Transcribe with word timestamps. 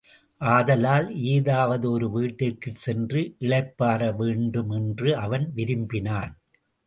ஆதலால் 0.41 1.07
ஏதாவது 1.25 1.85
ஒரு 1.91 2.07
வீட்டிற்குச்சென்று 2.09 3.21
இளைப்பாற 3.39 4.15
வேண்டு 4.15 4.63
மென்று 4.63 5.11
அவன் 5.17 5.45
விரும்பினான். 5.53 6.33